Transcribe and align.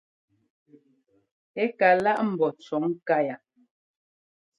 Ɛ 1.61 1.63
ka 1.77 1.87
láʼ 2.03 2.19
ḿbó 2.31 2.47
cʉ̈ŋká 2.65 3.17
yá. 3.27 3.35